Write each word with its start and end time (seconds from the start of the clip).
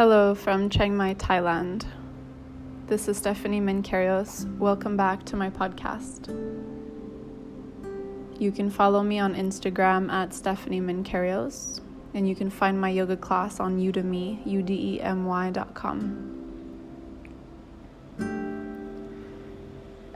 Hello 0.00 0.34
from 0.34 0.70
Chiang 0.70 0.96
Mai, 0.96 1.12
Thailand. 1.12 1.84
This 2.86 3.06
is 3.06 3.18
Stephanie 3.18 3.60
Mankarios. 3.60 4.46
Welcome 4.56 4.96
back 4.96 5.24
to 5.24 5.36
my 5.36 5.50
podcast. 5.50 6.30
You 8.38 8.50
can 8.50 8.70
follow 8.70 9.02
me 9.02 9.18
on 9.18 9.34
Instagram 9.34 10.10
at 10.10 10.32
Stephanie 10.32 10.80
Mankarios, 10.80 11.82
and 12.14 12.26
you 12.26 12.34
can 12.34 12.48
find 12.48 12.80
my 12.80 12.88
yoga 12.88 13.14
class 13.14 13.60
on 13.60 13.78
Udemy, 13.78 14.42
udemy.com. 14.46 16.26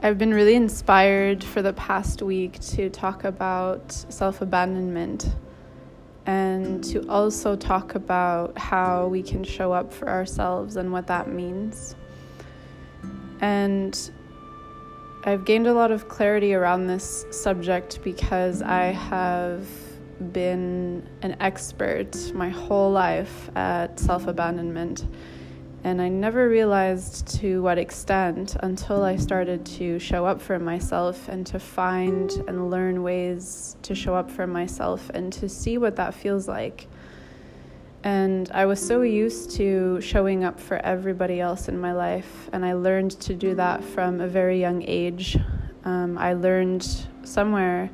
I've 0.01 0.17
been 0.17 0.33
really 0.33 0.55
inspired 0.55 1.43
for 1.43 1.61
the 1.61 1.73
past 1.73 2.23
week 2.23 2.59
to 2.73 2.89
talk 2.89 3.23
about 3.23 3.91
self 3.91 4.41
abandonment 4.41 5.29
and 6.25 6.83
to 6.83 7.07
also 7.07 7.55
talk 7.55 7.95
about 7.95 8.57
how 8.57 9.07
we 9.07 9.21
can 9.21 9.43
show 9.43 9.71
up 9.71 9.93
for 9.93 10.09
ourselves 10.09 10.75
and 10.75 10.91
what 10.91 11.07
that 11.07 11.29
means. 11.29 11.95
And 13.41 14.11
I've 15.23 15.45
gained 15.45 15.67
a 15.67 15.73
lot 15.73 15.91
of 15.91 16.07
clarity 16.07 16.53
around 16.53 16.87
this 16.87 17.25
subject 17.31 17.99
because 18.03 18.61
I 18.61 18.85
have 18.85 19.67
been 20.31 21.07
an 21.21 21.35
expert 21.39 22.33
my 22.33 22.49
whole 22.49 22.91
life 22.91 23.49
at 23.55 23.99
self 23.99 24.27
abandonment 24.27 25.05
and 25.85 26.01
I 26.01 26.09
never 26.09 26.49
realized 26.49 27.27
to 27.41 27.61
what 27.61 27.77
extent 27.77 28.55
until 28.61 29.03
I 29.03 29.17
started 29.17 29.63
to 29.77 29.99
show 29.99 30.25
up 30.25 30.41
for 30.41 30.57
myself 30.57 31.29
and 31.29 31.45
to 31.45 31.59
find 31.59 32.31
and 32.47 32.71
learn 32.71 33.03
ways 33.03 33.77
to 33.83 33.93
show 33.93 34.15
up 34.15 34.31
for 34.31 34.47
myself 34.47 35.11
and 35.11 35.31
to 35.33 35.47
see 35.47 35.77
what 35.77 35.95
that 35.97 36.15
feels 36.15 36.47
like. 36.47 36.87
And 38.03 38.49
I 38.51 38.65
was 38.65 38.83
so 38.83 39.03
used 39.03 39.51
to 39.57 40.01
showing 40.01 40.43
up 40.43 40.59
for 40.59 40.77
everybody 40.77 41.39
else 41.39 41.69
in 41.69 41.79
my 41.79 41.93
life, 41.93 42.49
and 42.51 42.65
I 42.65 42.73
learned 42.73 43.11
to 43.21 43.35
do 43.35 43.53
that 43.53 43.83
from 43.83 44.21
a 44.21 44.27
very 44.27 44.59
young 44.59 44.81
age. 44.87 45.37
Um, 45.83 46.17
I 46.17 46.33
learned 46.33 47.05
somewhere 47.21 47.91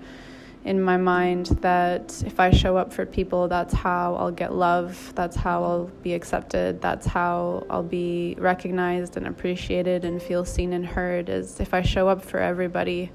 in 0.64 0.82
my 0.82 0.98
mind 0.98 1.48
that 1.62 2.22
if 2.26 2.40
I 2.40 2.52
show 2.52 2.78
up 2.78 2.94
for 2.94 3.06
people, 3.06 3.48
that's 3.48 3.74
how 3.74 4.16
I'll 4.16 4.32
get 4.32 4.54
love, 4.54 5.12
that's 5.16 5.36
how 5.36 5.64
I'll 5.64 5.86
be 6.04 6.14
accepted, 6.14 6.82
that's 6.82 7.08
how 7.08 7.66
I'll 7.70 7.82
be 7.82 8.36
recognized 8.38 9.18
and 9.18 9.26
appreciated 9.26 10.06
and 10.06 10.22
feel 10.22 10.46
seen 10.46 10.74
and 10.74 10.86
heard, 10.86 11.30
is 11.30 11.60
if 11.60 11.74
I 11.74 11.82
show 11.82 12.08
up 12.08 12.24
for 12.24 12.40
everybody. 12.40 13.12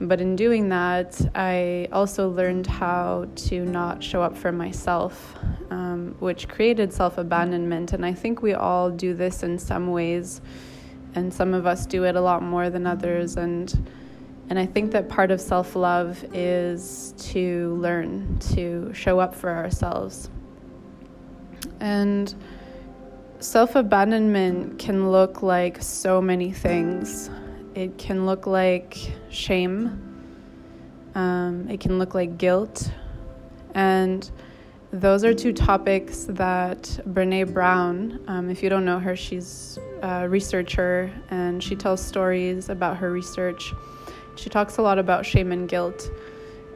But 0.00 0.20
in 0.20 0.34
doing 0.34 0.70
that, 0.70 1.20
I 1.36 1.88
also 1.92 2.28
learned 2.28 2.66
how 2.66 3.28
to 3.36 3.64
not 3.64 4.02
show 4.02 4.22
up 4.22 4.36
for 4.36 4.50
myself, 4.50 5.36
um, 5.70 6.16
which 6.18 6.48
created 6.48 6.92
self 6.92 7.16
abandonment. 7.16 7.92
And 7.92 8.04
I 8.04 8.12
think 8.12 8.42
we 8.42 8.54
all 8.54 8.90
do 8.90 9.14
this 9.14 9.44
in 9.44 9.56
some 9.60 9.92
ways, 9.92 10.40
and 11.14 11.32
some 11.32 11.54
of 11.54 11.64
us 11.64 11.86
do 11.86 12.02
it 12.02 12.16
a 12.16 12.20
lot 12.20 12.42
more 12.42 12.70
than 12.70 12.88
others. 12.88 13.36
And 13.36 13.72
and 14.50 14.58
I 14.58 14.66
think 14.66 14.92
that 14.92 15.08
part 15.08 15.30
of 15.30 15.40
self 15.40 15.74
love 15.74 16.24
is 16.34 17.14
to 17.32 17.74
learn 17.76 18.38
to 18.54 18.92
show 18.92 19.18
up 19.18 19.34
for 19.34 19.50
ourselves. 19.50 20.28
And 21.80 22.34
self 23.40 23.74
abandonment 23.74 24.78
can 24.78 25.10
look 25.10 25.42
like 25.42 25.82
so 25.82 26.20
many 26.20 26.52
things. 26.52 27.30
It 27.74 27.98
can 27.98 28.26
look 28.26 28.46
like 28.46 28.98
shame, 29.30 30.00
um, 31.14 31.68
it 31.68 31.80
can 31.80 31.98
look 31.98 32.14
like 32.14 32.38
guilt. 32.38 32.90
And 33.74 34.30
those 34.92 35.24
are 35.24 35.34
two 35.34 35.52
topics 35.52 36.24
that 36.28 36.82
Brene 37.08 37.52
Brown, 37.52 38.20
um, 38.28 38.48
if 38.48 38.62
you 38.62 38.68
don't 38.68 38.84
know 38.84 39.00
her, 39.00 39.16
she's 39.16 39.76
a 40.02 40.28
researcher 40.28 41.10
and 41.30 41.60
she 41.60 41.74
tells 41.74 42.00
stories 42.00 42.68
about 42.68 42.98
her 42.98 43.10
research 43.10 43.74
she 44.36 44.50
talks 44.50 44.78
a 44.78 44.82
lot 44.82 44.98
about 44.98 45.24
shame 45.24 45.52
and 45.52 45.68
guilt, 45.68 46.10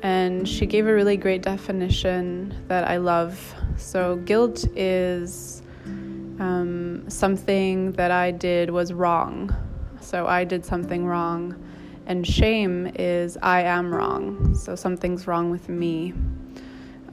and 0.03 0.49
she 0.49 0.67
gave 0.67 0.87
a 0.87 0.95
really 0.95 1.17
great 1.17 1.43
definition 1.43 2.55
that 2.69 2.89
I 2.89 2.99
love. 2.99 3.55
So, 3.77 4.17
guilt 4.17 4.65
is 4.77 5.63
um, 5.87 7.05
something 7.09 7.93
that 7.93 8.11
I 8.11 8.31
did 8.31 8.71
was 8.71 8.93
wrong. 8.93 9.55
So, 10.01 10.27
I 10.27 10.45
did 10.45 10.65
something 10.65 11.05
wrong. 11.07 11.65
And 12.07 12.27
shame 12.27 12.91
is 12.95 13.37
I 13.43 13.63
am 13.63 13.95
wrong. 13.95 14.55
So, 14.55 14.75
something's 14.75 15.27
wrong 15.27 15.51
with 15.51 15.69
me. 15.69 16.15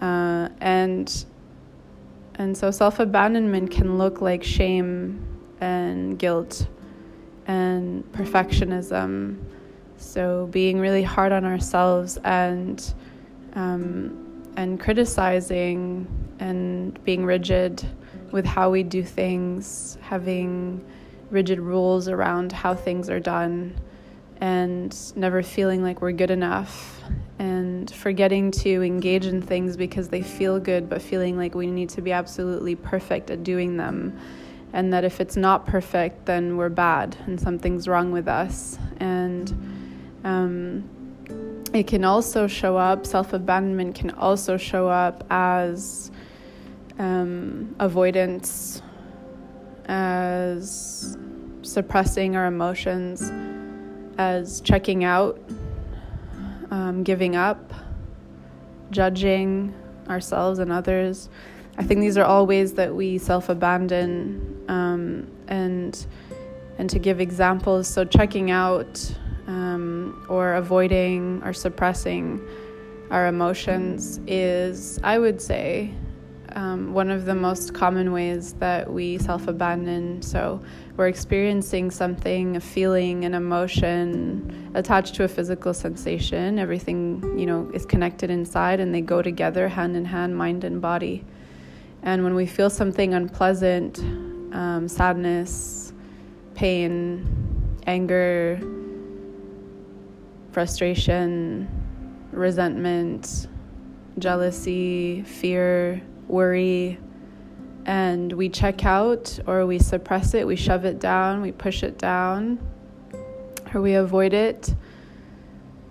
Uh, 0.02 0.50
and 0.62 1.26
and 2.38 2.58
so 2.58 2.70
self 2.70 3.00
abandonment 3.00 3.72
can 3.72 3.98
look 3.98 4.22
like 4.22 4.44
shame 4.44 5.26
and 5.62 6.20
guilt 6.20 6.68
and 7.48 8.04
perfectionism 8.12 9.38
so 10.06 10.48
being 10.52 10.80
really 10.80 11.04
hard 11.04 11.32
on 11.32 11.46
ourselves 11.46 12.18
and 12.24 12.94
um, 13.54 14.22
and 14.58 14.80
criticizing 14.80 16.08
and 16.40 17.04
being 17.04 17.26
rigid 17.26 17.86
with 18.32 18.46
how 18.46 18.70
we 18.70 18.84
do 18.84 19.04
things, 19.04 19.98
having 20.02 20.84
rigid 21.30 21.60
rules 21.60 22.08
around 22.08 22.52
how 22.52 22.74
things 22.74 23.10
are 23.10 23.20
done, 23.20 23.76
and 24.42 25.16
never 25.16 25.42
feeling 25.42 25.82
like 25.82 26.02
we're 26.02 26.12
good 26.12 26.32
enough, 26.32 27.02
and 27.40 27.92
forgetting 27.92 28.52
to 28.52 28.82
engage 28.82 29.26
in 29.26 29.42
things 29.42 29.78
because 29.78 30.10
they 30.10 30.22
feel 30.22 30.60
good, 30.60 30.90
but 30.90 31.02
feeling 31.02 31.38
like 31.38 31.56
we 31.56 31.68
need 31.68 31.90
to 31.90 32.02
be 32.02 32.12
absolutely 32.12 32.76
perfect 32.76 33.30
at 33.30 33.44
doing 33.44 33.78
them. 33.78 34.18
And 34.74 34.92
that 34.92 35.06
if 35.06 35.22
it's 35.22 35.38
not 35.38 35.66
perfect, 35.66 36.26
then 36.26 36.58
we're 36.58 36.70
bad 36.70 37.16
and 37.28 37.40
something's 37.40 37.88
wrong 37.88 38.12
with 38.12 38.28
us. 38.28 38.78
And 38.98 39.75
um, 40.26 40.90
it 41.72 41.88
can 41.88 42.04
also 42.04 42.48
show 42.48 42.78
up, 42.78 43.06
self 43.06 43.32
abandonment 43.32 43.96
can 43.96 44.10
also 44.12 44.58
show 44.58 44.90
up 44.90 45.24
as 45.30 46.12
um, 46.98 47.76
avoidance, 47.80 48.82
as 49.86 51.18
suppressing 51.62 52.36
our 52.36 52.48
emotions, 52.48 53.32
as 54.18 54.62
checking 54.62 55.04
out, 55.04 55.40
um, 56.72 57.04
giving 57.04 57.36
up, 57.36 57.72
judging 58.90 59.74
ourselves 60.10 60.58
and 60.58 60.72
others. 60.72 61.30
I 61.78 61.84
think 61.84 62.02
these 62.02 62.18
are 62.18 62.26
all 62.26 62.48
ways 62.48 62.74
that 62.74 62.96
we 62.96 63.20
self 63.20 63.50
abandon 63.50 64.64
um, 64.70 65.28
and 65.48 66.06
and 66.80 66.90
to 66.90 66.98
give 66.98 67.22
examples. 67.22 67.88
So 67.88 68.06
checking 68.06 68.50
out 68.50 69.14
or 70.28 70.56
avoiding 70.56 71.42
or 71.44 71.54
suppressing 71.54 72.42
our 73.12 73.28
emotions 73.28 74.20
is, 74.28 75.00
I 75.04 75.20
would 75.20 75.42
say, 75.42 75.92
um, 76.56 76.94
one 76.94 77.12
of 77.12 77.26
the 77.26 77.36
most 77.36 77.74
common 77.74 78.12
ways 78.14 78.54
that 78.54 78.92
we 78.92 79.18
self 79.18 79.48
abandon. 79.48 80.22
So 80.22 80.62
we're 80.96 81.08
experiencing 81.08 81.92
something, 81.92 82.56
a 82.56 82.62
feeling, 82.62 83.26
an 83.26 83.34
emotion 83.34 84.72
attached 84.74 85.16
to 85.16 85.26
a 85.26 85.28
physical 85.28 85.74
sensation. 85.74 86.58
Everything, 86.58 87.38
you 87.38 87.46
know, 87.46 87.70
is 87.74 87.86
connected 87.86 88.30
inside 88.30 88.80
and 88.80 88.96
they 88.96 89.02
go 89.02 89.22
together 89.22 89.68
hand 89.68 89.96
in 89.96 90.06
hand, 90.06 90.36
mind 90.38 90.64
and 90.64 90.82
body. 90.82 91.26
And 92.04 92.24
when 92.24 92.36
we 92.36 92.46
feel 92.46 92.70
something 92.70 93.14
unpleasant, 93.14 94.00
um, 94.54 94.88
sadness, 94.88 95.92
pain, 96.54 97.28
anger, 97.86 98.60
frustration, 100.56 101.68
resentment, 102.32 103.48
jealousy, 104.18 105.22
fear, 105.24 106.02
worry, 106.30 106.98
and 107.86 108.32
we 108.32 108.48
check 108.48 108.86
out 108.86 109.38
or 109.48 109.66
we 109.66 109.78
suppress 109.78 110.34
it, 110.34 110.48
we 110.48 110.56
shove 110.56 110.86
it 110.86 110.98
down, 110.98 111.42
we 111.42 111.52
push 111.52 111.84
it 111.84 111.98
down, 111.98 112.58
or 113.74 113.82
we 113.82 113.96
avoid 113.96 114.34
it. 114.34 114.74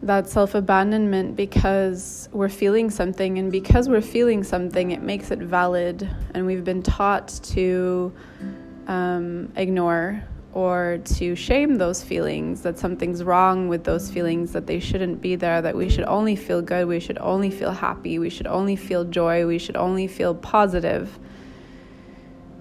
That 0.00 0.31
self 0.31 0.55
abandonment 0.55 1.37
because 1.37 2.31
we're 2.33 2.49
feeling 2.49 2.89
something, 2.89 3.37
and 3.39 3.53
because 3.53 3.91
we're 3.91 4.00
feeling 4.00 4.43
something, 4.43 4.93
it 4.93 5.03
makes 5.03 5.31
it 5.31 5.41
valid, 5.41 6.09
and 6.33 6.47
we've 6.47 6.65
been 6.65 6.83
taught 6.83 7.29
to 7.53 8.15
um, 8.87 9.53
ignore 9.56 10.25
or 10.55 11.01
to 11.05 11.35
shame 11.35 11.75
those 11.79 12.01
feelings 12.01 12.62
that 12.62 12.79
something's 12.79 13.25
wrong 13.25 13.67
with 13.67 13.83
those 13.83 14.09
feelings, 14.09 14.53
that 14.53 14.69
they 14.69 14.79
shouldn't 14.79 15.21
be 15.21 15.35
there, 15.35 15.61
that 15.61 15.77
we 15.77 15.89
should 15.89 16.05
only 16.05 16.37
feel 16.37 16.62
good, 16.62 16.87
we 16.87 17.01
should 17.01 17.19
only 17.19 17.51
feel 17.51 17.73
happy, 17.73 18.21
we 18.21 18.31
should 18.31 18.47
only 18.47 18.77
feel 18.77 19.05
joy, 19.05 19.45
we 19.49 19.59
should 19.59 19.77
only 19.77 20.06
feel 20.06 20.33
positive. 20.33 21.19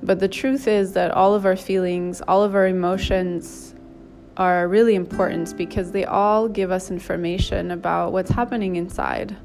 But 0.01 0.19
the 0.19 0.27
truth 0.27 0.67
is 0.67 0.93
that 0.93 1.11
all 1.11 1.35
of 1.35 1.45
our 1.45 1.55
feelings, 1.55 2.19
all 2.27 2.41
of 2.41 2.55
our 2.55 2.65
emotions 2.65 3.75
are 4.37 4.67
really 4.67 4.95
important 4.95 5.55
because 5.55 5.91
they 5.91 6.03
all 6.03 6.49
give 6.49 6.71
us 6.71 6.89
information 6.89 7.69
about 7.69 8.11
what's 8.11 8.31
happening 8.31 8.75
inside. 8.75 9.37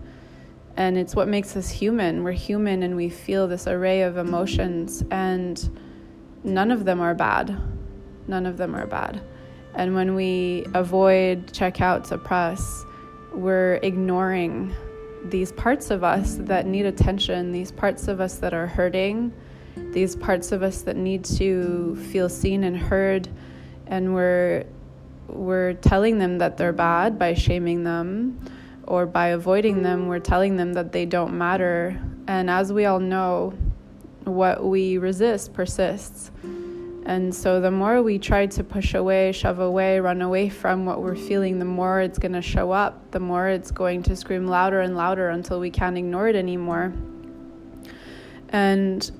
And 0.75 0.97
it's 0.97 1.15
what 1.15 1.29
makes 1.29 1.55
us 1.55 1.69
human. 1.69 2.25
We're 2.25 2.33
human 2.33 2.83
and 2.83 2.97
we 2.97 3.11
feel 3.11 3.47
this 3.47 3.67
array 3.67 4.03
of 4.03 4.17
emotions. 4.17 5.05
And 5.11 5.79
none 6.45 6.71
of 6.71 6.87
them 6.87 7.03
are 7.03 7.15
bad. 7.15 7.78
None 8.29 8.47
of 8.47 8.57
them 8.57 8.75
are 8.75 8.87
bad. 8.87 9.21
And 9.75 9.95
when 9.95 10.15
we 10.15 10.67
avoid, 10.75 11.53
check 11.53 11.81
out, 11.81 12.07
suppress, 12.07 12.85
we're 13.33 13.81
ignoring 13.83 14.75
these 15.25 15.53
parts 15.53 15.91
of 15.91 16.05
us 16.05 16.37
that 16.41 16.67
need 16.67 16.87
attention, 16.87 17.53
these 17.53 17.73
parts 17.73 18.09
of 18.09 18.21
us 18.21 18.37
that 18.37 18.55
are 18.55 18.67
hurting, 18.67 19.33
these 19.93 20.15
parts 20.17 20.53
of 20.53 20.63
us 20.63 20.83
that 20.83 20.97
need 20.97 21.25
to 21.25 21.97
feel 22.11 22.29
seen 22.29 22.65
and 22.65 22.77
heard, 22.77 23.29
and 23.87 24.15
we're 24.15 24.65
we're 25.29 25.75
telling 25.75 26.19
them 26.19 26.39
that 26.39 26.57
they're 26.57 26.73
bad 26.73 27.19
by 27.19 27.35
shaming 27.35 27.85
them 27.85 28.41
or 28.89 29.05
by 29.05 29.29
avoiding 29.29 29.83
them, 29.83 30.09
we're 30.09 30.19
telling 30.19 30.57
them 30.57 30.73
that 30.73 30.93
they 30.93 31.05
don't 31.05 31.37
matter. 31.37 32.01
And 32.27 32.49
as 32.49 32.73
we 32.73 32.87
all 32.87 32.99
know, 32.99 33.53
what 34.25 34.65
we 34.65 34.99
resist 34.99 35.53
persists. 35.53 36.31
And 37.09 37.35
so 37.35 37.59
the 37.59 37.71
more 37.71 38.03
we 38.03 38.19
try 38.19 38.45
to 38.45 38.63
push 38.63 38.93
away, 38.93 39.33
shove 39.33 39.61
away, 39.61 39.99
run 39.99 40.21
away 40.21 40.51
from 40.51 40.85
what 40.85 41.01
we're 41.01 41.17
feeling, 41.17 41.59
the 41.59 41.65
more 41.65 42.03
it's 42.03 42.19
going 42.19 42.35
to 42.35 42.43
show 42.43 42.71
up, 42.71 43.13
the 43.13 43.19
more 43.19 43.49
it's 43.49 43.71
going 43.71 44.03
to 44.03 44.15
scream 44.15 44.47
louder 44.47 44.83
and 44.83 44.95
louder 44.95 45.31
until 45.31 45.59
we 45.59 45.71
can't 45.71 45.97
ignore 45.97 46.29
it 46.29 46.37
anymore. 46.37 46.93
And 48.51 49.11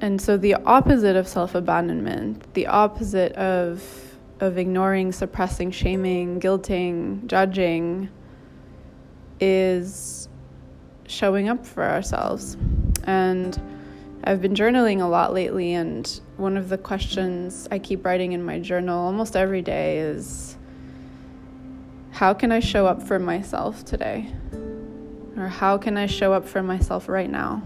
and 0.00 0.20
so 0.20 0.36
the 0.36 0.54
opposite 0.54 1.16
of 1.16 1.26
self-abandonment, 1.26 2.54
the 2.54 2.68
opposite 2.68 3.32
of 3.32 3.82
of 4.38 4.56
ignoring, 4.56 5.10
suppressing, 5.10 5.72
shaming, 5.72 6.38
guilting, 6.38 7.26
judging 7.26 8.08
is 9.40 10.28
showing 11.08 11.48
up 11.48 11.66
for 11.66 11.82
ourselves. 11.82 12.56
And 13.02 13.60
I've 14.22 14.40
been 14.40 14.54
journaling 14.54 15.00
a 15.00 15.06
lot 15.06 15.32
lately, 15.34 15.74
and 15.74 16.20
one 16.42 16.56
of 16.56 16.68
the 16.68 16.76
questions 16.76 17.68
I 17.70 17.78
keep 17.78 18.04
writing 18.04 18.32
in 18.32 18.42
my 18.42 18.58
journal 18.58 18.98
almost 18.98 19.36
every 19.36 19.62
day 19.62 19.98
is 19.98 20.56
How 22.10 22.34
can 22.34 22.50
I 22.50 22.58
show 22.58 22.84
up 22.84 23.00
for 23.00 23.20
myself 23.20 23.84
today? 23.84 24.28
Or 25.36 25.46
how 25.46 25.78
can 25.78 25.96
I 25.96 26.06
show 26.06 26.32
up 26.32 26.46
for 26.46 26.60
myself 26.62 27.08
right 27.08 27.30
now? 27.30 27.62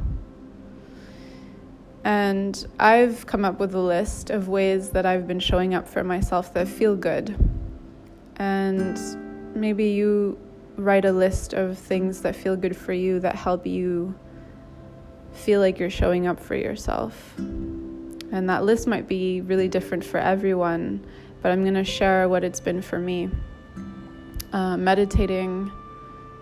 And 2.05 2.65
I've 2.79 3.27
come 3.27 3.45
up 3.45 3.59
with 3.59 3.75
a 3.75 3.81
list 3.81 4.31
of 4.31 4.47
ways 4.47 4.91
that 4.91 5.07
I've 5.07 5.27
been 5.27 5.41
showing 5.41 5.75
up 5.75 5.89
for 5.89 6.05
myself 6.05 6.53
that 6.55 6.69
feel 6.69 6.95
good. 6.95 7.35
And 8.37 9.57
maybe 9.57 9.87
you 9.87 10.39
write 10.77 11.07
a 11.07 11.13
list 11.13 11.55
of 11.55 11.79
things 11.79 12.21
that 12.21 12.37
feel 12.37 12.57
good 12.57 12.77
for 12.77 12.93
you 12.93 13.21
that 13.21 13.35
help 13.35 13.67
you 13.67 14.15
feel 15.33 15.61
like 15.61 15.79
you're 15.79 15.91
showing 15.91 16.27
up 16.27 16.39
for 16.39 16.55
yourself. 16.55 17.35
And 18.33 18.49
that 18.49 18.65
list 18.65 18.87
might 18.87 19.09
be 19.09 19.41
really 19.41 19.69
different 19.69 20.05
for 20.05 20.19
everyone, 20.19 21.05
but 21.43 21.53
I'm 21.53 21.63
going 21.63 21.75
to 21.75 21.85
share 21.85 22.29
what 22.29 22.45
it's 22.45 22.61
been 22.61 22.83
for 22.83 22.99
me. 22.99 23.31
Uh, 24.53 24.77
meditating 24.77 25.71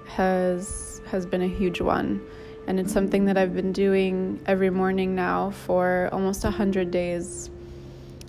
has 0.07 1.01
has 1.07 1.27
been 1.27 1.43
a 1.43 1.49
huge 1.49 1.81
one, 1.81 2.21
and 2.67 2.81
it's 2.81 2.93
something 2.93 3.25
that 3.27 3.37
I've 3.37 3.55
been 3.55 3.73
doing 3.73 4.41
every 4.47 4.71
morning 4.71 5.15
now 5.15 5.51
for 5.51 6.09
almost 6.13 6.43
hundred 6.43 6.91
days. 6.91 7.51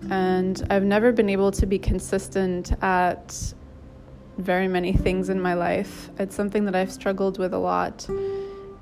And 0.10 0.66
I've 0.70 0.84
never 0.84 1.12
been 1.12 1.30
able 1.30 1.52
to 1.54 1.66
be 1.66 1.80
consistent 1.80 2.74
at 2.84 3.54
very 4.38 4.68
many 4.68 4.94
things 4.94 5.30
in 5.30 5.42
my 5.42 5.54
life. 5.54 6.10
It's 6.20 6.36
something 6.36 6.66
that 6.66 6.76
I've 6.76 6.92
struggled 6.92 7.40
with 7.40 7.54
a 7.54 7.58
lot. 7.58 8.08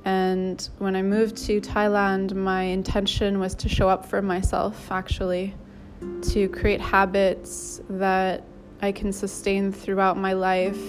And 0.05 0.67
when 0.79 0.95
I 0.95 1.01
moved 1.01 1.38
to 1.45 1.61
Thailand, 1.61 2.33
my 2.33 2.63
intention 2.63 3.39
was 3.39 3.55
to 3.55 3.69
show 3.69 3.88
up 3.88 4.05
for 4.05 4.21
myself, 4.21 4.91
actually, 4.91 5.55
to 6.23 6.50
create 6.50 6.81
habits 6.81 7.81
that 7.89 8.44
I 8.81 8.91
can 8.91 9.13
sustain 9.13 9.71
throughout 9.71 10.17
my 10.17 10.33
life 10.33 10.79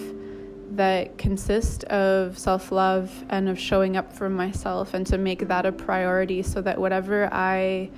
that 0.73 1.17
consist 1.17 1.85
of 1.85 2.37
self 2.37 2.73
love 2.73 3.25
and 3.29 3.49
of 3.49 3.59
showing 3.59 3.97
up 3.97 4.13
for 4.13 4.29
myself, 4.29 4.95
and 4.95 5.07
to 5.07 5.19
make 5.19 5.47
that 5.47 5.65
a 5.65 5.71
priority 5.71 6.43
so 6.43 6.61
that 6.63 6.79
whatever 6.79 7.33
I 7.33 7.91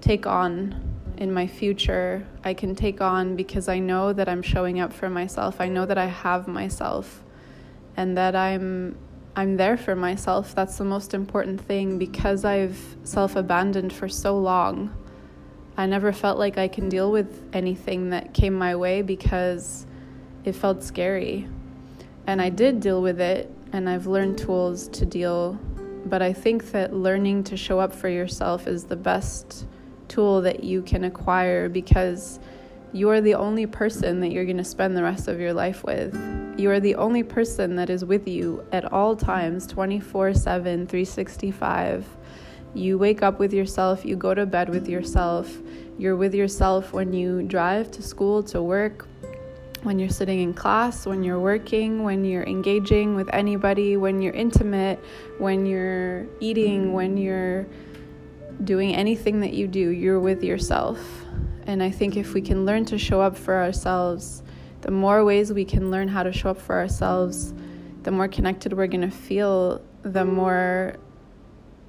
take 0.00 0.26
on 0.26 0.82
in 1.18 1.32
my 1.32 1.46
future, 1.46 2.26
I 2.44 2.54
can 2.54 2.74
take 2.74 3.00
on 3.00 3.36
because 3.36 3.68
I 3.68 3.80
know 3.80 4.12
that 4.14 4.28
I'm 4.28 4.40
showing 4.42 4.80
up 4.80 4.92
for 4.92 5.10
myself. 5.10 5.60
I 5.60 5.68
know 5.68 5.84
that 5.84 5.98
I 5.98 6.06
have 6.06 6.48
myself 6.48 7.22
and 7.96 8.16
that 8.16 8.36
I'm 8.36 8.96
I'm 9.38 9.56
there 9.56 9.76
for 9.76 9.94
myself. 9.94 10.52
That's 10.52 10.78
the 10.78 10.84
most 10.84 11.14
important 11.14 11.60
thing 11.60 11.96
because 11.96 12.44
I've 12.44 12.76
self 13.04 13.36
abandoned 13.36 13.92
for 13.92 14.08
so 14.08 14.36
long. 14.36 14.92
I 15.76 15.86
never 15.86 16.12
felt 16.12 16.40
like 16.40 16.58
I 16.58 16.66
can 16.66 16.88
deal 16.88 17.12
with 17.12 17.48
anything 17.52 18.10
that 18.10 18.34
came 18.34 18.52
my 18.52 18.74
way 18.74 19.00
because 19.00 19.86
it 20.42 20.56
felt 20.56 20.82
scary. 20.82 21.46
And 22.26 22.42
I 22.42 22.48
did 22.48 22.80
deal 22.80 23.00
with 23.00 23.20
it, 23.20 23.48
and 23.72 23.88
I've 23.88 24.08
learned 24.08 24.38
tools 24.38 24.88
to 24.88 25.06
deal. 25.06 25.56
But 26.04 26.20
I 26.20 26.32
think 26.32 26.72
that 26.72 26.92
learning 26.92 27.44
to 27.44 27.56
show 27.56 27.78
up 27.78 27.94
for 27.94 28.08
yourself 28.08 28.66
is 28.66 28.86
the 28.86 28.96
best 28.96 29.66
tool 30.08 30.40
that 30.40 30.64
you 30.64 30.82
can 30.82 31.04
acquire 31.04 31.68
because 31.68 32.40
you 32.92 33.08
are 33.10 33.20
the 33.20 33.36
only 33.36 33.66
person 33.66 34.18
that 34.18 34.32
you're 34.32 34.46
going 34.46 34.56
to 34.56 34.64
spend 34.64 34.96
the 34.96 35.04
rest 35.04 35.28
of 35.28 35.38
your 35.38 35.52
life 35.52 35.84
with. 35.84 36.12
You 36.58 36.72
are 36.72 36.80
the 36.80 36.96
only 36.96 37.22
person 37.22 37.76
that 37.76 37.88
is 37.88 38.04
with 38.04 38.26
you 38.26 38.66
at 38.72 38.92
all 38.92 39.14
times, 39.14 39.64
24 39.68 40.34
7, 40.34 40.88
365. 40.88 42.04
You 42.74 42.98
wake 42.98 43.22
up 43.22 43.38
with 43.38 43.52
yourself, 43.52 44.04
you 44.04 44.16
go 44.16 44.34
to 44.34 44.44
bed 44.44 44.68
with 44.68 44.88
yourself, 44.88 45.56
you're 45.98 46.16
with 46.16 46.34
yourself 46.34 46.92
when 46.92 47.12
you 47.12 47.44
drive 47.44 47.92
to 47.92 48.02
school, 48.02 48.42
to 48.42 48.60
work, 48.60 49.06
when 49.84 50.00
you're 50.00 50.08
sitting 50.08 50.40
in 50.40 50.52
class, 50.52 51.06
when 51.06 51.22
you're 51.22 51.38
working, 51.38 52.02
when 52.02 52.24
you're 52.24 52.42
engaging 52.42 53.14
with 53.14 53.32
anybody, 53.32 53.96
when 53.96 54.20
you're 54.20 54.34
intimate, 54.34 54.98
when 55.38 55.64
you're 55.64 56.26
eating, 56.40 56.92
when 56.92 57.16
you're 57.16 57.68
doing 58.64 58.96
anything 58.96 59.38
that 59.38 59.52
you 59.54 59.68
do, 59.68 59.90
you're 59.90 60.18
with 60.18 60.42
yourself. 60.42 60.98
And 61.68 61.84
I 61.84 61.90
think 61.90 62.16
if 62.16 62.34
we 62.34 62.40
can 62.40 62.66
learn 62.66 62.84
to 62.86 62.98
show 62.98 63.20
up 63.20 63.36
for 63.36 63.54
ourselves, 63.54 64.42
the 64.80 64.90
more 64.90 65.24
ways 65.24 65.52
we 65.52 65.64
can 65.64 65.90
learn 65.90 66.08
how 66.08 66.22
to 66.22 66.32
show 66.32 66.50
up 66.50 66.60
for 66.60 66.76
ourselves, 66.76 67.52
the 68.02 68.10
more 68.10 68.28
connected 68.28 68.72
we're 68.72 68.86
going 68.86 69.02
to 69.02 69.10
feel, 69.10 69.82
the 70.02 70.24
more 70.24 70.96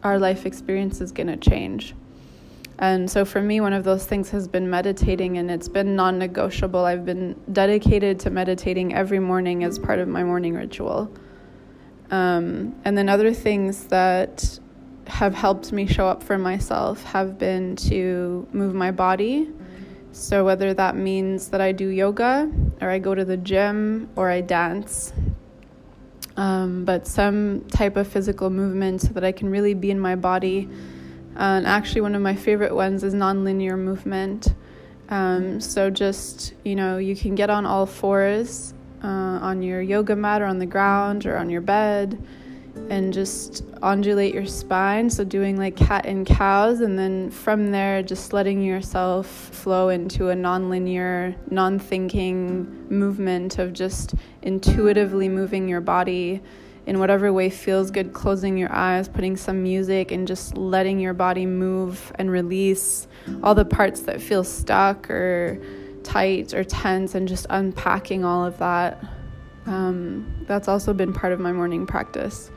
our 0.03 0.17
life 0.17 0.45
experience 0.45 1.01
is 1.01 1.11
going 1.11 1.27
to 1.27 1.37
change. 1.37 1.93
And 2.79 3.11
so 3.11 3.25
for 3.25 3.41
me, 3.41 3.59
one 3.59 3.73
of 3.73 3.83
those 3.83 4.05
things 4.05 4.29
has 4.29 4.47
been 4.47 4.69
meditating, 4.69 5.37
and 5.37 5.51
it's 5.51 5.67
been 5.67 5.97
non 5.97 6.17
negotiable. 6.17 6.85
I've 6.85 7.05
been 7.05 7.35
dedicated 7.51 8.21
to 8.21 8.29
meditating 8.29 8.95
every 8.95 9.19
morning 9.19 9.65
as 9.65 9.77
part 9.77 9.99
of 9.99 10.07
my 10.07 10.23
morning 10.23 10.53
ritual. 10.53 11.13
Um, 12.09 12.75
and 12.85 12.97
then 12.97 13.09
other 13.09 13.33
things 13.33 13.85
that 13.87 14.59
have 15.07 15.33
helped 15.33 15.73
me 15.73 15.87
show 15.87 16.07
up 16.07 16.23
for 16.23 16.37
myself 16.37 17.03
have 17.03 17.37
been 17.37 17.75
to 17.75 18.47
move 18.53 18.73
my 18.73 18.91
body. 18.91 19.49
So, 20.11 20.43
whether 20.43 20.73
that 20.73 20.95
means 20.95 21.49
that 21.49 21.61
I 21.61 21.71
do 21.71 21.87
yoga 21.87 22.51
or 22.81 22.89
I 22.89 22.99
go 22.99 23.13
to 23.13 23.23
the 23.23 23.37
gym 23.37 24.09
or 24.15 24.29
I 24.29 24.41
dance, 24.41 25.13
um, 26.35 26.83
but 26.83 27.07
some 27.07 27.65
type 27.71 27.95
of 27.95 28.07
physical 28.07 28.49
movement 28.49 29.01
so 29.01 29.09
that 29.09 29.23
I 29.23 29.31
can 29.31 29.49
really 29.49 29.73
be 29.73 29.91
in 29.91 29.99
my 29.99 30.15
body. 30.15 30.67
And 31.35 31.65
actually, 31.67 32.01
one 32.01 32.15
of 32.15 32.21
my 32.21 32.35
favorite 32.35 32.73
ones 32.73 33.03
is 33.03 33.13
nonlinear 33.13 33.77
movement. 33.77 34.53
Um, 35.09 35.61
so, 35.61 35.89
just 35.89 36.53
you 36.63 36.75
know, 36.75 36.97
you 36.97 37.15
can 37.15 37.35
get 37.35 37.49
on 37.49 37.65
all 37.65 37.85
fours 37.85 38.73
uh, 39.03 39.07
on 39.07 39.61
your 39.61 39.81
yoga 39.81 40.15
mat 40.15 40.41
or 40.41 40.45
on 40.45 40.59
the 40.59 40.65
ground 40.65 41.25
or 41.25 41.37
on 41.37 41.49
your 41.49 41.61
bed 41.61 42.21
and 42.89 43.13
just 43.13 43.63
undulate 43.81 44.33
your 44.33 44.45
spine. 44.45 45.09
So, 45.09 45.23
doing 45.23 45.57
like 45.57 45.75
cat 45.75 46.05
and 46.05 46.25
cows, 46.25 46.81
and 46.81 46.97
then 46.97 47.29
from 47.29 47.71
there, 47.71 48.01
just 48.01 48.33
letting 48.33 48.61
yourself 48.61 49.27
flow 49.27 49.89
into 49.89 50.29
a 50.29 50.35
non-linear, 50.35 51.35
non 51.49 51.79
thinking 51.79 52.87
movement 52.89 53.59
of 53.59 53.73
just 53.73 54.15
intuitively 54.41 55.29
moving 55.29 55.67
your 55.67 55.81
body 55.81 56.41
in 56.85 56.97
whatever 56.97 57.31
way 57.31 57.51
feels 57.51 57.91
good, 57.91 58.13
closing 58.13 58.57
your 58.57 58.73
eyes, 58.73 59.07
putting 59.07 59.37
some 59.37 59.61
music, 59.61 60.11
and 60.11 60.27
just 60.27 60.57
letting 60.57 60.99
your 60.99 61.13
body 61.13 61.45
move 61.45 62.11
and 62.15 62.31
release 62.31 63.07
all 63.43 63.53
the 63.53 63.65
parts 63.65 64.01
that 64.01 64.19
feel 64.19 64.43
stuck 64.43 65.09
or 65.11 65.61
tight 66.03 66.53
or 66.53 66.63
tense, 66.63 67.13
and 67.13 67.27
just 67.27 67.45
unpacking 67.51 68.25
all 68.25 68.43
of 68.43 68.57
that. 68.57 69.03
Um, 69.67 70.25
that's 70.47 70.67
also 70.67 70.93
been 70.93 71.13
part 71.13 71.31
of 71.31 71.39
my 71.39 71.51
morning 71.51 71.85
practice. 71.85 72.49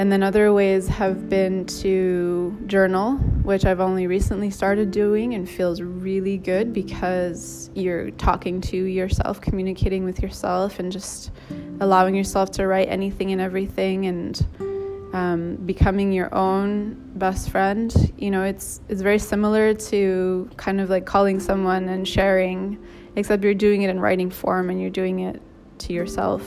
And 0.00 0.10
then 0.10 0.22
other 0.22 0.50
ways 0.50 0.88
have 0.88 1.28
been 1.28 1.66
to 1.82 2.58
journal, 2.66 3.16
which 3.42 3.66
I've 3.66 3.80
only 3.80 4.06
recently 4.06 4.50
started 4.50 4.90
doing 4.90 5.34
and 5.34 5.46
feels 5.46 5.82
really 5.82 6.38
good 6.38 6.72
because 6.72 7.68
you're 7.74 8.10
talking 8.12 8.62
to 8.62 8.78
yourself, 8.78 9.42
communicating 9.42 10.04
with 10.04 10.22
yourself, 10.22 10.78
and 10.78 10.90
just 10.90 11.32
allowing 11.80 12.14
yourself 12.14 12.50
to 12.52 12.66
write 12.66 12.88
anything 12.88 13.30
and 13.32 13.42
everything 13.42 14.06
and 14.06 15.12
um, 15.12 15.56
becoming 15.66 16.12
your 16.12 16.34
own 16.34 16.94
best 17.16 17.50
friend. 17.50 17.94
You 18.16 18.30
know, 18.30 18.42
it's 18.42 18.80
it's 18.88 19.02
very 19.02 19.18
similar 19.18 19.74
to 19.74 20.48
kind 20.56 20.80
of 20.80 20.88
like 20.88 21.04
calling 21.04 21.38
someone 21.38 21.90
and 21.90 22.08
sharing, 22.08 22.82
except 23.16 23.44
you're 23.44 23.52
doing 23.52 23.82
it 23.82 23.90
in 23.90 24.00
writing 24.00 24.30
form 24.30 24.70
and 24.70 24.80
you're 24.80 24.88
doing 24.88 25.20
it 25.20 25.42
to 25.80 25.92
yourself. 25.92 26.42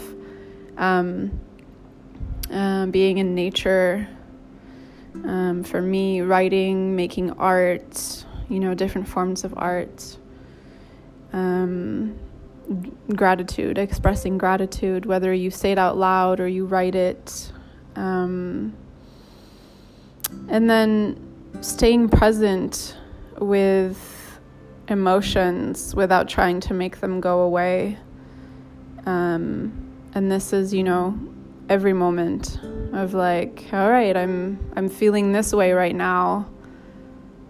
Um, 0.78 1.40
uh, 2.52 2.86
being 2.88 3.18
in 3.18 3.36
nature, 3.36 4.08
um, 5.24 5.64
for 5.64 5.82
me, 5.82 6.22
writing, 6.22 6.96
making 6.96 7.32
art, 7.32 8.26
you 8.50 8.60
know, 8.60 8.74
different 8.74 9.08
forms 9.08 9.44
of 9.44 9.54
art. 9.58 10.18
Um, 11.32 12.20
gratitude, 13.16 13.78
expressing 13.78 14.38
gratitude, 14.38 15.06
whether 15.06 15.34
you 15.34 15.52
say 15.52 15.72
it 15.72 15.78
out 15.78 15.98
loud 15.98 16.40
or 16.40 16.48
you 16.48 16.66
write 16.66 16.96
it. 16.96 17.52
Um, 17.96 18.74
and 20.48 20.70
then 20.70 21.20
staying 21.62 22.10
present 22.10 22.98
with 23.40 24.40
emotions 24.88 25.96
without 25.96 26.28
trying 26.28 26.60
to 26.62 26.74
make 26.74 27.00
them 27.00 27.20
go 27.20 27.42
away. 27.42 27.98
Um, 29.06 29.92
and 30.14 30.32
this 30.32 30.54
is, 30.54 30.74
you 30.74 30.84
know, 30.84 31.18
every 31.70 31.94
moment 31.94 32.60
of 32.94 33.14
like, 33.14 33.66
all 33.72 33.90
right, 33.90 34.16
I'm 34.16 34.60
I'm 34.76 34.90
feeling 34.90 35.32
this 35.32 35.54
way 35.54 35.74
right 35.74 35.96
now, 35.96 36.50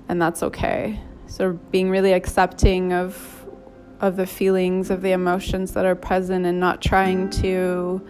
and 0.07 0.21
that's 0.21 0.43
okay. 0.43 0.99
So 1.27 1.53
being 1.71 1.89
really 1.89 2.13
accepting 2.13 2.93
of 2.93 3.29
of 3.99 4.17
the 4.17 4.27
feelings, 4.27 4.89
of 4.89 5.01
the 5.01 5.11
emotions 5.11 5.73
that 5.73 5.85
are 5.85 5.95
present, 5.95 6.45
and 6.45 6.59
not 6.59 6.81
trying 6.81 7.29
to 7.41 8.05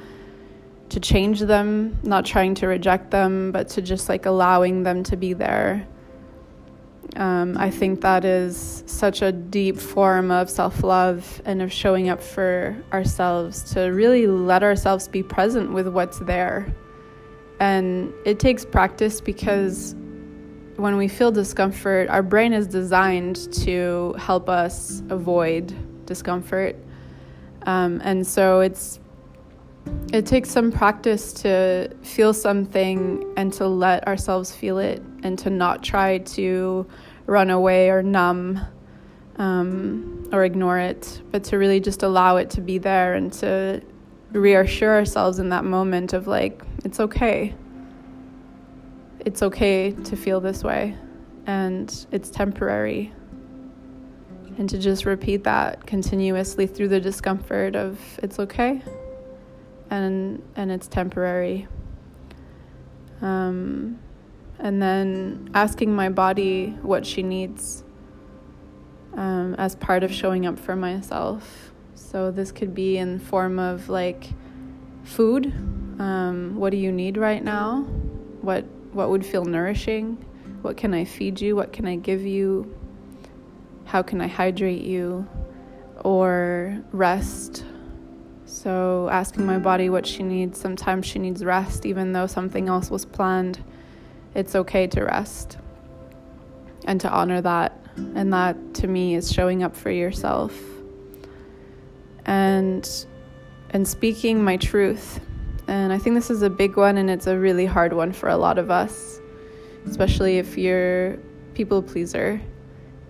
to 0.89 0.99
change 0.99 1.39
them, 1.39 1.97
not 2.03 2.25
trying 2.25 2.53
to 2.55 2.67
reject 2.67 3.09
them, 3.09 3.51
but 3.51 3.67
to 3.69 3.81
just 3.81 4.09
like 4.09 4.25
allowing 4.25 4.83
them 4.83 5.03
to 5.03 5.17
be 5.17 5.33
there. 5.33 5.87
Um, 7.15 7.57
I 7.57 7.69
think 7.69 8.01
that 8.01 8.25
is 8.25 8.83
such 8.87 9.21
a 9.21 9.31
deep 9.31 9.77
form 9.77 10.31
of 10.31 10.49
self 10.49 10.83
love 10.83 11.41
and 11.45 11.61
of 11.61 11.71
showing 11.71 12.09
up 12.09 12.21
for 12.21 12.75
ourselves 12.91 13.61
to 13.73 13.81
really 13.81 14.25
let 14.25 14.63
ourselves 14.63 15.07
be 15.07 15.21
present 15.21 15.73
with 15.73 15.87
what's 15.87 16.19
there. 16.19 16.73
And 17.59 18.13
it 18.25 18.39
takes 18.39 18.65
practice 18.65 19.21
because 19.21 19.95
when 20.75 20.97
we 20.97 21.07
feel 21.07 21.31
discomfort, 21.31 22.09
our 22.09 22.23
brain 22.23 22.51
is 22.51 22.67
designed 22.67 23.53
to 23.53 24.15
help 24.17 24.49
us 24.49 25.03
avoid 25.09 25.73
discomfort. 26.05 26.75
Um, 27.65 28.01
and 28.03 28.25
so 28.25 28.59
it's 28.59 28.99
it 30.13 30.27
takes 30.27 30.51
some 30.51 30.71
practice 30.71 31.33
to 31.33 31.89
feel 32.03 32.35
something 32.35 33.33
and 33.35 33.51
to 33.51 33.67
let 33.67 34.07
ourselves 34.07 34.55
feel 34.55 34.77
it 34.77 35.01
and 35.23 35.39
to 35.39 35.49
not 35.49 35.83
try 35.83 36.19
to 36.19 36.85
run 37.25 37.49
away 37.49 37.89
or 37.89 38.03
numb 38.03 38.61
um, 39.37 40.29
or 40.31 40.43
ignore 40.43 40.77
it, 40.77 41.19
but 41.31 41.43
to 41.43 41.57
really 41.57 41.79
just 41.79 42.03
allow 42.03 42.37
it 42.37 42.51
to 42.51 42.61
be 42.61 42.77
there 42.77 43.15
and 43.15 43.33
to 43.33 43.81
reassure 44.33 44.93
ourselves 44.93 45.39
in 45.39 45.49
that 45.49 45.65
moment 45.65 46.13
of 46.13 46.27
like, 46.27 46.61
it's 46.85 46.99
okay. 46.99 47.55
It's 49.21 49.41
okay 49.41 49.93
to 49.93 50.15
feel 50.15 50.39
this 50.39 50.63
way 50.63 50.95
and 51.47 52.05
it's 52.11 52.29
temporary. 52.29 53.11
And 54.59 54.69
to 54.69 54.77
just 54.77 55.05
repeat 55.05 55.43
that 55.45 55.87
continuously 55.87 56.67
through 56.67 56.89
the 56.89 56.99
discomfort 56.99 57.75
of 57.75 58.19
it's 58.21 58.37
okay 58.37 58.83
and 59.93 60.41
and 60.55 60.71
it's 60.71 60.87
temporary. 60.87 61.67
Um, 63.21 63.99
and 64.59 64.81
then 64.81 65.49
asking 65.53 65.95
my 65.95 66.09
body 66.09 66.77
what 66.81 67.05
she 67.05 67.23
needs 67.23 67.83
um, 69.13 69.55
as 69.57 69.75
part 69.75 70.03
of 70.03 70.11
showing 70.11 70.45
up 70.45 70.57
for 70.57 70.75
myself. 70.75 71.71
So 71.93 72.31
this 72.31 72.51
could 72.51 72.73
be 72.73 72.97
in 72.97 73.19
form 73.19 73.59
of 73.59 73.87
like 73.87 74.29
food. 75.03 75.47
Um, 75.99 76.55
what 76.55 76.71
do 76.71 76.77
you 76.77 76.91
need 76.91 77.17
right 77.17 77.43
now? 77.43 77.83
What 78.41 78.65
what 78.93 79.09
would 79.09 79.25
feel 79.25 79.45
nourishing? 79.45 80.17
What 80.63 80.75
can 80.75 80.93
I 80.93 81.05
feed 81.05 81.39
you? 81.39 81.55
What 81.55 81.71
can 81.71 81.85
I 81.87 81.97
give 81.97 82.23
you? 82.23 82.75
How 83.85 84.01
can 84.01 84.21
I 84.21 84.27
hydrate 84.27 84.83
you? 84.83 85.27
Or 86.03 86.81
rest 86.91 87.63
so, 88.63 89.09
asking 89.11 89.45
my 89.45 89.57
body 89.57 89.89
what 89.89 90.07
she 90.07 90.23
needs. 90.23 90.57
Sometimes 90.57 91.05
she 91.05 91.19
needs 91.19 91.43
rest, 91.43 91.85
even 91.85 92.13
though 92.13 92.27
something 92.27 92.69
else 92.69 92.89
was 92.89 93.03
planned. 93.03 93.61
It's 94.35 94.55
okay 94.55 94.87
to 94.87 95.03
rest 95.03 95.57
and 96.85 96.99
to 97.01 97.09
honor 97.11 97.41
that. 97.41 97.77
And 98.15 98.31
that 98.31 98.73
to 98.75 98.87
me 98.87 99.15
is 99.15 99.33
showing 99.33 99.63
up 99.63 99.75
for 99.75 99.91
yourself. 99.91 100.57
And 102.25 102.89
and 103.71 103.85
speaking 103.85 104.41
my 104.41 104.55
truth. 104.55 105.19
And 105.67 105.91
I 105.91 105.97
think 105.97 106.15
this 106.15 106.29
is 106.29 106.41
a 106.41 106.49
big 106.49 106.77
one 106.77 106.97
and 106.97 107.09
it's 107.09 107.27
a 107.27 107.37
really 107.37 107.65
hard 107.65 107.91
one 107.91 108.13
for 108.13 108.29
a 108.29 108.37
lot 108.37 108.57
of 108.57 108.71
us, 108.71 109.19
especially 109.87 110.37
if 110.37 110.57
you're 110.57 111.17
people 111.53 111.83
pleaser. 111.83 112.39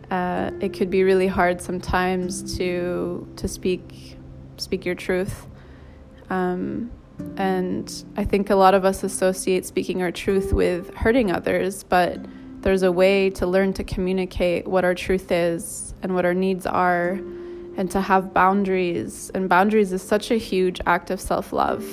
Uh, 0.10 0.50
it 0.62 0.74
could 0.74 0.90
be 0.90 1.04
really 1.04 1.28
hard 1.28 1.62
sometimes 1.62 2.58
to 2.58 3.28
to 3.36 3.48
speak 3.48 4.18
speak 4.58 4.86
your 4.86 4.96
truth. 4.96 5.48
Um, 6.30 6.92
and 7.38 8.06
I 8.18 8.24
think 8.24 8.50
a 8.50 8.56
lot 8.56 8.74
of 8.74 8.86
us 8.86 9.04
associate 9.04 9.66
speaking 9.66 10.02
our 10.02 10.12
truth 10.12 10.54
with 10.54 10.94
hurting 10.96 11.32
others, 11.32 11.84
but 11.84 12.20
there's 12.62 12.84
a 12.84 12.92
way 12.92 13.30
to 13.32 13.46
learn 13.46 13.74
to 13.74 13.84
communicate 13.84 14.68
what 14.68 14.86
our 14.86 14.96
truth 14.96 15.32
is 15.32 15.94
and 16.02 16.16
what 16.16 16.26
our 16.26 16.34
needs 16.34 16.66
are, 16.66 17.20
and 17.76 17.92
to 17.92 18.02
have 18.02 18.34
boundaries. 18.34 19.30
And 19.34 19.50
boundaries 19.50 19.92
is 19.92 20.02
such 20.02 20.32
a 20.32 20.38
huge 20.38 20.80
act 20.86 21.12
of 21.12 21.20
self 21.20 21.54
love 21.54 21.84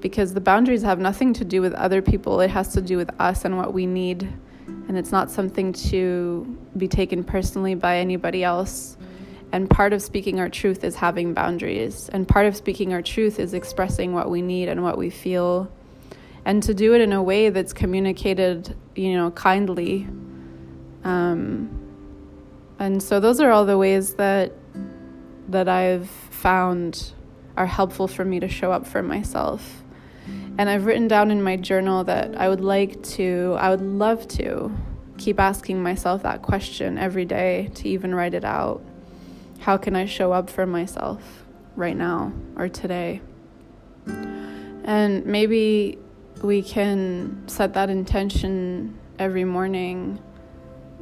because 0.00 0.34
the 0.34 0.40
boundaries 0.40 0.82
have 0.82 0.98
nothing 0.98 1.32
to 1.34 1.44
do 1.44 1.60
with 1.60 1.74
other 1.74 2.00
people, 2.00 2.40
it 2.40 2.50
has 2.50 2.72
to 2.72 2.80
do 2.80 2.96
with 2.96 3.10
us 3.20 3.44
and 3.44 3.56
what 3.56 3.72
we 3.72 3.86
need. 3.86 4.22
And 4.88 4.96
it's 4.96 5.12
not 5.12 5.30
something 5.30 5.72
to 5.72 6.58
be 6.76 6.88
taken 6.88 7.22
personally 7.22 7.74
by 7.74 7.98
anybody 7.98 8.42
else. 8.42 8.96
And 9.52 9.68
part 9.68 9.92
of 9.92 10.00
speaking 10.02 10.38
our 10.38 10.48
truth 10.48 10.84
is 10.84 10.94
having 10.96 11.34
boundaries. 11.34 12.08
And 12.12 12.26
part 12.26 12.46
of 12.46 12.56
speaking 12.56 12.92
our 12.92 13.02
truth 13.02 13.40
is 13.40 13.52
expressing 13.54 14.12
what 14.12 14.30
we 14.30 14.42
need 14.42 14.68
and 14.68 14.82
what 14.82 14.96
we 14.96 15.10
feel. 15.10 15.70
And 16.44 16.62
to 16.62 16.74
do 16.74 16.94
it 16.94 17.00
in 17.00 17.12
a 17.12 17.22
way 17.22 17.50
that's 17.50 17.72
communicated, 17.72 18.76
you 18.94 19.16
know, 19.16 19.30
kindly. 19.32 20.08
Um, 21.04 21.76
and 22.78 23.02
so 23.02 23.20
those 23.20 23.40
are 23.40 23.50
all 23.50 23.66
the 23.66 23.76
ways 23.76 24.14
that 24.14 24.52
that 25.48 25.68
I've 25.68 26.08
found 26.08 27.12
are 27.56 27.66
helpful 27.66 28.06
for 28.06 28.24
me 28.24 28.40
to 28.40 28.48
show 28.48 28.72
up 28.72 28.86
for 28.86 29.02
myself. 29.02 29.82
And 30.58 30.68
I've 30.68 30.86
written 30.86 31.08
down 31.08 31.30
in 31.30 31.42
my 31.42 31.56
journal 31.56 32.04
that 32.04 32.36
I 32.36 32.48
would 32.48 32.60
like 32.60 33.02
to, 33.14 33.56
I 33.58 33.70
would 33.70 33.80
love 33.80 34.28
to 34.28 34.72
keep 35.18 35.40
asking 35.40 35.82
myself 35.82 36.22
that 36.22 36.42
question 36.42 36.98
every 36.98 37.24
day 37.24 37.70
to 37.74 37.88
even 37.88 38.14
write 38.14 38.34
it 38.34 38.44
out. 38.44 38.82
How 39.60 39.76
can 39.76 39.94
I 39.94 40.06
show 40.06 40.32
up 40.32 40.48
for 40.48 40.66
myself 40.66 41.44
right 41.76 41.96
now 41.96 42.32
or 42.56 42.68
today? 42.68 43.20
And 44.06 45.26
maybe 45.26 45.98
we 46.42 46.62
can 46.62 47.44
set 47.46 47.74
that 47.74 47.90
intention 47.90 48.98
every 49.18 49.44
morning 49.44 50.18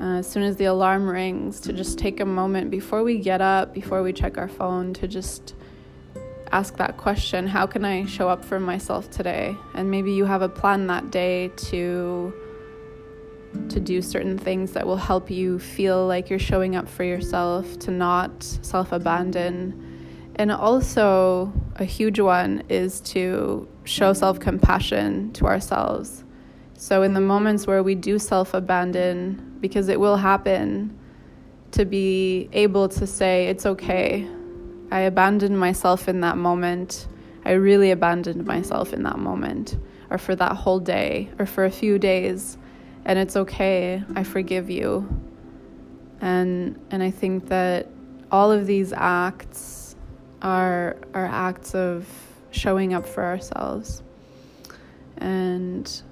uh, 0.00 0.18
as 0.18 0.28
soon 0.28 0.42
as 0.42 0.56
the 0.56 0.64
alarm 0.64 1.08
rings 1.08 1.60
to 1.60 1.72
just 1.72 1.98
take 1.98 2.18
a 2.20 2.24
moment 2.24 2.70
before 2.70 3.04
we 3.04 3.18
get 3.18 3.40
up, 3.40 3.72
before 3.72 4.02
we 4.02 4.12
check 4.12 4.36
our 4.36 4.48
phone, 4.48 4.92
to 4.94 5.06
just 5.06 5.54
ask 6.50 6.76
that 6.76 6.96
question 6.96 7.46
How 7.46 7.66
can 7.66 7.84
I 7.84 8.06
show 8.06 8.28
up 8.28 8.44
for 8.44 8.58
myself 8.58 9.10
today? 9.10 9.56
And 9.74 9.90
maybe 9.90 10.12
you 10.12 10.24
have 10.24 10.42
a 10.42 10.48
plan 10.48 10.88
that 10.88 11.10
day 11.10 11.48
to 11.70 12.32
to 13.68 13.80
do 13.80 14.02
certain 14.02 14.38
things 14.38 14.72
that 14.72 14.86
will 14.86 14.96
help 14.96 15.30
you 15.30 15.58
feel 15.58 16.06
like 16.06 16.30
you're 16.30 16.38
showing 16.38 16.76
up 16.76 16.88
for 16.88 17.04
yourself, 17.04 17.78
to 17.80 17.90
not 17.90 18.42
self 18.42 18.92
abandon. 18.92 19.84
And 20.36 20.52
also, 20.52 21.52
a 21.76 21.84
huge 21.84 22.20
one 22.20 22.62
is 22.68 23.00
to 23.00 23.66
show 23.84 24.12
self 24.12 24.38
compassion 24.38 25.32
to 25.32 25.46
ourselves. 25.46 26.24
So, 26.74 27.02
in 27.02 27.14
the 27.14 27.20
moments 27.20 27.66
where 27.66 27.82
we 27.82 27.94
do 27.94 28.18
self 28.18 28.54
abandon, 28.54 29.56
because 29.60 29.88
it 29.88 29.98
will 29.98 30.16
happen, 30.16 30.96
to 31.72 31.84
be 31.84 32.48
able 32.52 32.88
to 32.90 33.06
say, 33.06 33.46
It's 33.48 33.66
okay. 33.66 34.26
I 34.90 35.00
abandoned 35.00 35.58
myself 35.58 36.08
in 36.08 36.20
that 36.20 36.38
moment. 36.38 37.08
I 37.44 37.52
really 37.52 37.90
abandoned 37.90 38.46
myself 38.46 38.92
in 38.92 39.02
that 39.04 39.18
moment, 39.18 39.76
or 40.10 40.18
for 40.18 40.36
that 40.36 40.52
whole 40.52 40.80
day, 40.80 41.30
or 41.38 41.46
for 41.46 41.64
a 41.64 41.70
few 41.70 41.98
days 41.98 42.58
and 43.08 43.18
it's 43.18 43.36
okay. 43.36 44.04
I 44.14 44.22
forgive 44.22 44.70
you. 44.70 45.08
And 46.20 46.78
and 46.90 47.02
I 47.02 47.10
think 47.10 47.48
that 47.48 47.88
all 48.30 48.52
of 48.52 48.66
these 48.66 48.92
acts 48.92 49.96
are 50.42 50.96
are 51.14 51.26
acts 51.26 51.74
of 51.74 52.06
showing 52.50 52.94
up 52.94 53.06
for 53.06 53.24
ourselves. 53.24 54.02
And 55.16 56.02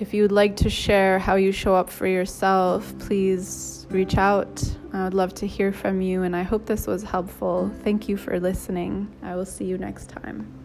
If 0.00 0.14
you 0.14 0.22
would 0.22 0.32
like 0.32 0.56
to 0.56 0.70
share 0.70 1.18
how 1.18 1.34
you 1.34 1.52
show 1.52 1.74
up 1.74 1.90
for 1.90 2.06
yourself, 2.06 2.98
please 3.00 3.86
reach 3.90 4.16
out. 4.16 4.64
I 4.94 5.04
would 5.04 5.12
love 5.12 5.34
to 5.34 5.46
hear 5.46 5.72
from 5.72 6.00
you, 6.00 6.22
and 6.22 6.34
I 6.34 6.42
hope 6.42 6.64
this 6.64 6.86
was 6.86 7.02
helpful. 7.02 7.70
Thank 7.84 8.08
you 8.08 8.16
for 8.16 8.40
listening. 8.40 9.14
I 9.22 9.36
will 9.36 9.44
see 9.44 9.66
you 9.66 9.76
next 9.76 10.08
time. 10.08 10.59